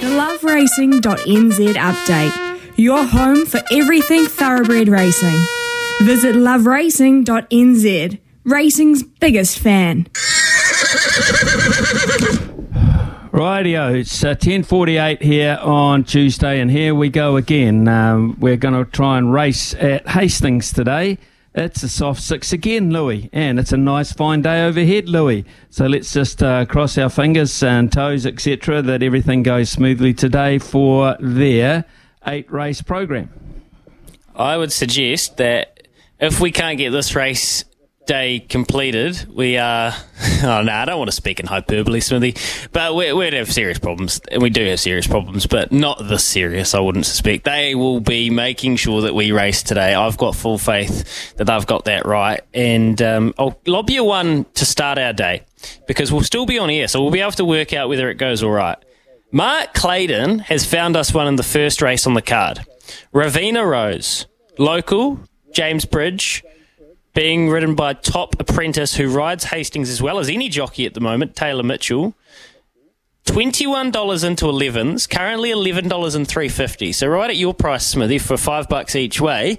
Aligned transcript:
The 0.00 0.06
loveracing.nz 0.06 1.74
update. 1.74 2.60
Your 2.76 3.04
home 3.04 3.44
for 3.46 3.60
everything 3.72 4.26
thoroughbred 4.26 4.88
racing. 4.88 5.36
Visit 6.02 6.36
loveracing.nz. 6.36 8.18
Racing's 8.44 9.02
biggest 9.02 9.58
fan. 9.58 10.04
Rightio, 13.32 13.98
it's 13.98 14.22
uh, 14.22 14.36
10.48 14.36 15.20
here 15.20 15.58
on 15.60 16.04
Tuesday, 16.04 16.60
and 16.60 16.70
here 16.70 16.94
we 16.94 17.08
go 17.08 17.36
again. 17.36 17.88
Um, 17.88 18.36
we're 18.38 18.56
going 18.56 18.74
to 18.74 18.88
try 18.90 19.18
and 19.18 19.32
race 19.32 19.74
at 19.74 20.08
Hastings 20.08 20.72
today. 20.72 21.18
It's 21.58 21.82
a 21.82 21.88
soft 21.88 22.22
six 22.22 22.52
again, 22.52 22.92
Louis, 22.92 23.28
and 23.32 23.58
it's 23.58 23.72
a 23.72 23.76
nice 23.76 24.12
fine 24.12 24.42
day 24.42 24.64
overhead, 24.64 25.08
Louis. 25.08 25.44
So 25.70 25.86
let's 25.86 26.12
just 26.12 26.40
uh, 26.40 26.66
cross 26.66 26.96
our 26.96 27.08
fingers 27.10 27.64
and 27.64 27.90
toes, 27.90 28.24
etc., 28.26 28.80
that 28.82 29.02
everything 29.02 29.42
goes 29.42 29.68
smoothly 29.68 30.14
today 30.14 30.60
for 30.60 31.16
their 31.18 31.84
eight 32.28 32.48
race 32.52 32.80
program. 32.80 33.30
I 34.36 34.56
would 34.56 34.70
suggest 34.70 35.38
that 35.38 35.88
if 36.20 36.38
we 36.38 36.52
can't 36.52 36.78
get 36.78 36.90
this 36.90 37.16
race 37.16 37.64
day 38.06 38.38
completed, 38.38 39.26
we 39.28 39.58
are. 39.58 39.94
Oh 40.48 40.62
no, 40.62 40.72
I 40.72 40.84
don't 40.84 40.98
want 40.98 41.10
to 41.10 41.16
speak 41.16 41.40
in 41.40 41.46
hyperbole, 41.46 42.00
Smithy, 42.00 42.36
but 42.70 42.94
we, 42.94 43.12
we'd 43.12 43.32
have 43.32 43.52
serious 43.52 43.78
problems, 43.78 44.20
and 44.30 44.40
we 44.40 44.50
do 44.50 44.64
have 44.66 44.78
serious 44.78 45.06
problems, 45.06 45.46
but 45.46 45.72
not 45.72 46.06
this 46.06 46.24
serious. 46.24 46.74
I 46.74 46.80
wouldn't 46.80 47.06
suspect 47.06 47.44
they 47.44 47.74
will 47.74 48.00
be 48.00 48.30
making 48.30 48.76
sure 48.76 49.02
that 49.02 49.14
we 49.14 49.32
race 49.32 49.64
today. 49.64 49.94
I've 49.94 50.16
got 50.16 50.36
full 50.36 50.56
faith 50.56 51.34
that 51.36 51.44
they've 51.44 51.66
got 51.66 51.86
that 51.86 52.06
right, 52.06 52.40
and 52.54 53.00
um, 53.02 53.34
I'll 53.36 53.60
lob 53.66 53.90
you 53.90 54.04
one 54.04 54.46
to 54.54 54.64
start 54.64 54.96
our 54.96 55.12
day 55.12 55.42
because 55.88 56.12
we'll 56.12 56.22
still 56.22 56.46
be 56.46 56.58
on 56.58 56.70
air, 56.70 56.86
so 56.86 57.02
we'll 57.02 57.10
be 57.10 57.20
able 57.20 57.32
to 57.32 57.44
work 57.44 57.72
out 57.72 57.88
whether 57.88 58.08
it 58.08 58.14
goes 58.14 58.42
all 58.42 58.52
right. 58.52 58.78
Mark 59.32 59.74
Claydon 59.74 60.38
has 60.38 60.64
found 60.64 60.96
us 60.96 61.12
one 61.12 61.26
in 61.26 61.34
the 61.36 61.42
first 61.42 61.82
race 61.82 62.06
on 62.06 62.14
the 62.14 62.22
card. 62.22 62.60
Ravina 63.12 63.68
Rose, 63.68 64.26
local, 64.56 65.18
James 65.52 65.84
Bridge 65.84 66.44
being 67.18 67.50
ridden 67.50 67.74
by 67.74 67.92
top 67.94 68.38
apprentice 68.38 68.94
who 68.94 69.08
rides 69.08 69.42
Hastings 69.42 69.90
as 69.90 70.00
well 70.00 70.20
as 70.20 70.28
any 70.28 70.48
jockey 70.48 70.86
at 70.86 70.94
the 70.94 71.00
moment, 71.00 71.34
Taylor 71.34 71.64
Mitchell. 71.64 72.14
$21 73.24 74.24
into 74.24 74.44
11s, 74.44 75.10
currently 75.10 75.50
$11 75.50 76.14
and 76.14 76.28
350 76.28 76.92
So 76.92 77.08
right 77.08 77.28
at 77.28 77.36
your 77.36 77.54
price, 77.54 77.84
Smithy, 77.88 78.18
for 78.18 78.36
five 78.36 78.68
bucks 78.68 78.94
each 78.94 79.20
way. 79.20 79.58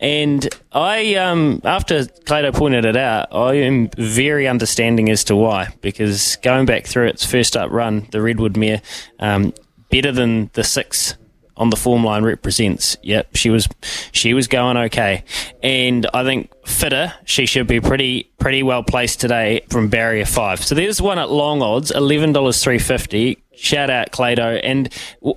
And 0.00 0.48
I, 0.72 1.14
um, 1.14 1.60
after 1.62 2.02
Clado 2.02 2.52
pointed 2.52 2.84
it 2.84 2.96
out, 2.96 3.28
I 3.32 3.54
am 3.54 3.90
very 3.96 4.48
understanding 4.48 5.08
as 5.08 5.22
to 5.24 5.36
why. 5.36 5.68
Because 5.80 6.34
going 6.42 6.66
back 6.66 6.86
through 6.86 7.06
its 7.06 7.24
first 7.24 7.56
up 7.56 7.70
run, 7.70 8.08
the 8.10 8.20
Redwood 8.20 8.56
mare, 8.56 8.82
um, 9.20 9.54
better 9.88 10.10
than 10.10 10.50
the 10.54 10.64
six 10.64 11.14
on 11.58 11.70
the 11.70 11.76
form 11.76 12.04
line 12.04 12.24
represents. 12.24 12.96
Yep, 13.02 13.36
she 13.36 13.50
was 13.50 13.68
she 14.12 14.32
was 14.32 14.48
going 14.48 14.76
okay, 14.76 15.24
and 15.62 16.06
I 16.14 16.24
think 16.24 16.50
fitter 16.66 17.12
she 17.24 17.46
should 17.46 17.66
be 17.66 17.80
pretty 17.80 18.30
pretty 18.38 18.62
well 18.62 18.82
placed 18.82 19.20
today 19.20 19.62
from 19.68 19.88
barrier 19.88 20.24
five. 20.24 20.64
So 20.64 20.74
there's 20.74 21.02
one 21.02 21.18
at 21.18 21.30
long 21.30 21.60
odds, 21.60 21.90
eleven 21.90 22.32
dollars 22.32 22.62
three 22.62 22.78
fifty. 22.78 23.42
Shout 23.54 23.90
out 23.90 24.12
Clado 24.12 24.60
and 24.62 24.88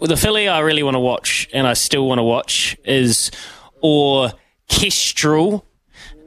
the 0.02 0.16
filly 0.16 0.48
I 0.48 0.60
really 0.60 0.84
want 0.84 0.96
to 0.96 1.00
watch, 1.00 1.50
and 1.54 1.66
I 1.68 1.74
still 1.74 2.08
want 2.08 2.20
to 2.20 2.24
watch 2.24 2.78
is 2.86 3.32
or 3.82 4.32
Kestrel 4.70 5.66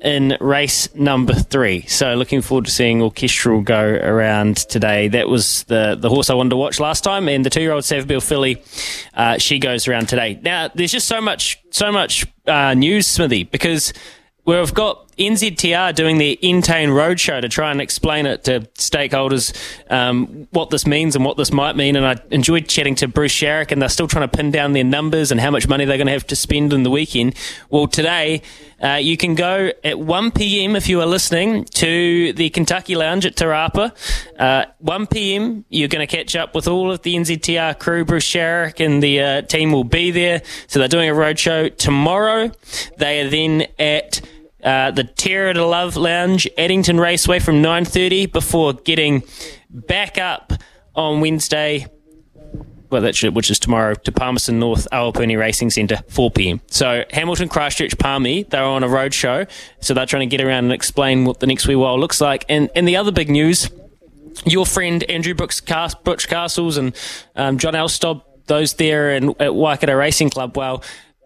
in 0.05 0.37
race 0.39 0.95
number 0.95 1.33
three. 1.33 1.81
So 1.87 2.15
looking 2.15 2.42
forward 2.42 2.67
to 2.67 2.70
seeing 2.70 3.00
Orchestral 3.00 3.62
go 3.62 3.81
around 3.81 4.59
today. 4.59 5.09
That 5.09 5.28
was 5.28 5.65
the, 5.65 5.97
the 5.98 6.11
horse 6.11 6.28
I 6.28 6.34
wanted 6.34 6.50
to 6.50 6.56
watch 6.56 6.78
last 6.78 7.03
time, 7.03 7.27
and 7.27 7.45
the 7.45 7.50
two 7.50 7.62
year 7.62 7.72
old 7.72 7.84
Savabeel 7.84 8.22
filly, 8.22 8.62
uh, 9.14 9.38
she 9.38 9.58
goes 9.58 9.86
around 9.88 10.08
today. 10.08 10.38
Now, 10.42 10.68
there's 10.74 10.92
just 10.92 11.08
so 11.08 11.20
much, 11.20 11.58
so 11.70 11.92
much 11.92 12.26
uh, 12.46 12.74
news, 12.74 13.06
Smithy, 13.06 13.44
because 13.44 13.92
we've 14.44 14.74
got 14.74 15.03
NZTR 15.18 15.94
doing 15.94 16.19
their 16.19 16.36
Entain 16.42 16.88
Roadshow 16.88 17.41
to 17.41 17.48
try 17.48 17.70
and 17.70 17.80
explain 17.80 18.26
it 18.26 18.44
to 18.44 18.60
stakeholders 18.75 19.54
um, 19.91 20.48
what 20.50 20.70
this 20.70 20.86
means 20.86 21.16
and 21.16 21.25
what 21.25 21.36
this 21.36 21.52
might 21.52 21.76
mean. 21.76 21.97
And 21.97 22.06
I 22.06 22.16
enjoyed 22.30 22.69
chatting 22.69 22.94
to 22.97 23.08
Bruce 23.08 23.32
Sharrock, 23.32 23.72
and 23.72 23.80
they're 23.80 23.88
still 23.88 24.08
trying 24.08 24.28
to 24.28 24.36
pin 24.36 24.50
down 24.50 24.72
their 24.72 24.84
numbers 24.84 25.30
and 25.30 25.41
how 25.41 25.50
much 25.50 25.69
money 25.69 25.84
they're 25.84 25.97
going 25.97 26.06
to 26.06 26.12
have 26.12 26.26
to 26.28 26.36
spend 26.36 26.72
in 26.72 26.82
the 26.82 26.91
weekend. 26.91 27.34
Well, 27.70 27.86
today 27.86 28.42
uh, 28.82 28.97
you 28.97 29.16
can 29.16 29.34
go 29.34 29.70
at 29.82 29.98
1 29.98 30.30
p.m. 30.32 30.76
if 30.76 30.88
you 30.88 31.00
are 31.00 31.06
listening 31.06 31.64
to 31.64 32.32
the 32.34 32.50
Kentucky 32.50 32.97
Lounge 32.97 33.24
at 33.24 33.36
Te 33.36 33.44
Rapa. 33.44 33.92
Uh, 34.38 34.66
1 34.78 35.06
p.m. 35.06 35.64
You're 35.69 35.88
going 35.88 36.06
to 36.06 36.16
catch 36.16 36.36
up 36.36 36.54
with 36.54 36.69
all 36.69 36.91
of 36.91 37.03
the 37.03 37.14
NZTR 37.14 37.78
crew. 37.78 38.04
Bruce 38.04 38.28
Sharrock 38.28 38.84
and 38.84 39.03
the 39.03 39.20
uh, 39.20 39.42
team 39.42 39.72
will 39.72 39.84
be 39.84 40.10
there. 40.10 40.42
So 40.66 40.78
they're 40.78 40.88
doing 40.88 41.08
a 41.08 41.14
roadshow 41.14 41.74
tomorrow. 41.76 42.50
They 42.98 43.20
are 43.20 43.30
then 43.30 43.66
at 43.78 44.20
uh, 44.64 44.91
the 44.91 45.04
Terror 45.04 45.52
to 45.52 45.64
Love 45.64 45.97
Lounge, 45.97 46.48
Addington 46.56 46.98
Raceway 46.98 47.38
from 47.38 47.62
9.30 47.62 48.32
before 48.32 48.72
getting 48.72 49.22
back 49.70 50.19
up 50.19 50.54
on 50.94 51.20
Wednesday, 51.20 51.86
well, 52.91 53.03
that's 53.03 53.22
which 53.22 53.50
is 53.50 53.58
tomorrow, 53.58 53.94
to 53.94 54.12
Palmerston 54.12 54.58
North 54.58 54.86
Awapuni 54.92 55.38
Racing 55.38 55.70
Centre, 55.70 55.98
4 56.08 56.30
p.m. 56.30 56.60
So 56.69 57.04
Hamilton, 57.10 57.48
Christchurch, 57.48 57.98
Palmy, 57.98 58.44
they're 58.44 58.62
on 58.64 58.82
a 58.82 58.88
road 58.88 59.12
show, 59.12 59.47
so 59.80 59.94
they're 59.94 60.06
trying 60.06 60.28
to 60.28 60.36
get 60.36 60.44
around 60.44 60.64
and 60.64 60.72
explain 60.72 61.24
what 61.24 61.41
the 61.41 61.47
next 61.47 61.66
wee 61.66 61.76
while 61.76 61.98
looks 61.98 62.20
like. 62.20 62.44
And, 62.48 62.70
and 62.74 62.86
the 62.86 62.97
other 62.97 63.12
big 63.12 63.28
news, 63.28 63.70
your 64.47 64.64
friend 64.64 65.03
Andrew 65.04 65.34
Brooks, 65.34 65.60
Butch 65.60 66.28
Castles 66.28 66.76
and 66.76 66.94
um, 67.36 67.58
John 67.58 67.74
Elstob, 67.74 68.22
those 68.47 68.74
there 68.74 69.10
in, 69.14 69.34
at 69.41 69.54
Waikato 69.54 69.94
Racing 69.94 70.30
Club, 70.30 70.56
well, 70.56 70.82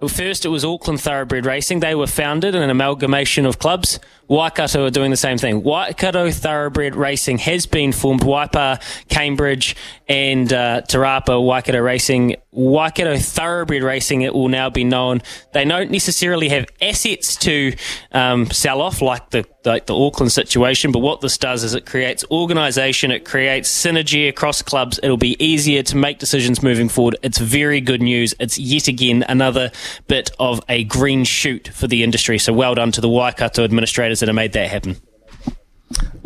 first 0.06 0.44
it 0.44 0.50
was 0.50 0.64
Auckland 0.64 1.00
Thoroughbred 1.00 1.44
Racing. 1.44 1.81
They 1.81 1.97
were 1.97 2.06
founded 2.06 2.54
in 2.54 2.62
an 2.62 2.70
amalgamation 2.70 3.47
of 3.47 3.59
clubs. 3.59 3.98
Waikato 4.28 4.84
are 4.84 4.91
doing 4.91 5.10
the 5.10 5.16
same 5.16 5.38
thing. 5.38 5.64
Waikato 5.64 6.31
Thoroughbred 6.31 6.94
Racing 6.94 7.38
has 7.38 7.66
been 7.66 7.91
formed. 7.91 8.20
Waipa, 8.20 8.81
Cambridge, 9.09 9.75
and 10.06 10.53
uh, 10.53 10.82
Te 10.82 10.98
Rapa 10.98 11.44
Waikato 11.44 11.81
Racing. 11.81 12.36
Waikato 12.50 13.19
Thoroughbred 13.19 13.82
Racing, 13.82 14.22
it 14.22 14.32
will 14.32 14.48
now 14.48 14.70
be 14.70 14.82
known. 14.82 15.22
They 15.53 15.64
don't 15.64 15.91
necessarily 15.91 16.48
have 16.48 16.66
assets 16.81 17.36
to 17.36 17.75
um, 18.12 18.50
sell 18.50 18.81
off 18.81 19.03
like 19.03 19.31
the 19.31 19.47
like 19.64 19.84
the 19.84 19.94
Auckland 19.94 20.32
situation, 20.32 20.92
but 20.92 21.00
what 21.00 21.20
this 21.20 21.36
does 21.36 21.62
is 21.62 21.75
it 21.75 21.84
creates 21.84 22.25
organisation, 22.31 23.10
it 23.10 23.26
creates 23.26 23.69
synergy 23.69 24.26
across 24.28 24.62
clubs. 24.62 24.98
It'll 25.03 25.19
be 25.19 25.42
easier 25.44 25.82
to 25.82 25.97
make 25.97 26.19
decisions 26.19 26.62
moving 26.62 26.88
forward. 26.88 27.16
It's 27.22 27.36
very 27.36 27.82
good 27.82 28.00
news. 28.00 28.34
It's 28.41 28.59
yet 28.59 28.88
again 28.88 29.25
another 29.28 29.70
bit 30.06 30.30
of 30.38 30.62
a 30.70 30.84
green 30.84 31.25
shoot 31.25 31.69
for 31.69 31.86
the 31.86 32.03
industry. 32.03 32.38
So 32.38 32.54
well 32.54 32.75
done 32.75 32.92
to 32.92 33.03
the 33.03 33.10
Waikato 33.10 33.62
administrators 33.62 34.20
that 34.20 34.28
have 34.28 34.36
made 34.36 34.54
that 34.54 34.70
happen. 34.70 34.97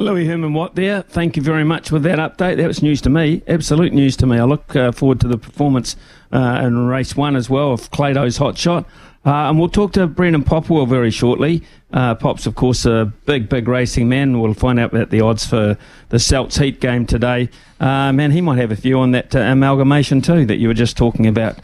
Louis 0.02 0.26
Herman 0.26 0.52
Watt 0.52 0.74
there. 0.74 1.02
Thank 1.02 1.36
you 1.36 1.42
very 1.42 1.62
much 1.62 1.88
for 1.88 2.00
that 2.00 2.18
update. 2.18 2.56
That 2.56 2.66
was 2.66 2.82
news 2.82 3.00
to 3.02 3.10
me, 3.10 3.42
absolute 3.46 3.92
news 3.92 4.16
to 4.16 4.26
me. 4.26 4.38
I 4.38 4.44
look 4.44 4.74
uh, 4.74 4.90
forward 4.90 5.20
to 5.20 5.28
the 5.28 5.38
performance 5.38 5.94
uh, 6.32 6.60
in 6.64 6.86
race 6.86 7.16
one 7.16 7.36
as 7.36 7.48
well 7.48 7.72
of 7.72 7.90
Clado's 7.92 8.36
hot 8.36 8.58
shot. 8.58 8.84
Uh, 9.24 9.48
and 9.48 9.58
we'll 9.58 9.68
talk 9.68 9.92
to 9.92 10.08
Brendan 10.08 10.42
Popwell 10.42 10.88
very 10.88 11.12
shortly. 11.12 11.62
Uh, 11.92 12.16
Pop's, 12.16 12.46
of 12.46 12.56
course, 12.56 12.84
a 12.84 13.12
big, 13.26 13.48
big 13.48 13.68
racing 13.68 14.08
man. 14.08 14.40
We'll 14.40 14.54
find 14.54 14.80
out 14.80 14.92
about 14.92 15.10
the 15.10 15.20
odds 15.20 15.46
for 15.46 15.78
the 16.08 16.18
Celts 16.18 16.58
Heat 16.58 16.80
game 16.80 17.06
today. 17.06 17.48
Uh, 17.78 18.12
man, 18.12 18.32
he 18.32 18.40
might 18.40 18.58
have 18.58 18.72
a 18.72 18.74
view 18.74 18.98
on 18.98 19.12
that 19.12 19.36
uh, 19.36 19.38
amalgamation 19.38 20.22
too 20.22 20.44
that 20.46 20.56
you 20.56 20.66
were 20.66 20.74
just 20.74 20.96
talking 20.96 21.28
about. 21.28 21.58